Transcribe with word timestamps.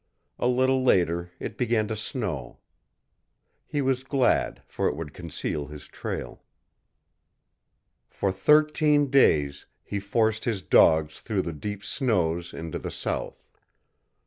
A 0.39 0.47
little 0.47 0.83
later 0.83 1.29
it 1.39 1.59
began 1.59 1.87
to 1.89 1.95
snow. 1.95 2.57
He 3.67 3.83
was 3.83 4.03
glad, 4.03 4.63
for 4.65 4.87
it 4.87 4.95
would 4.95 5.13
conceal 5.13 5.67
his 5.67 5.85
trail. 5.87 6.41
For 8.09 8.31
thirteen 8.31 9.11
days 9.11 9.67
he 9.83 9.99
forced 9.99 10.45
his 10.45 10.63
dogs 10.63 11.21
through 11.21 11.43
the 11.43 11.53
deep 11.53 11.83
snows 11.83 12.51
into 12.51 12.79
the 12.79 12.89
south. 12.89 13.45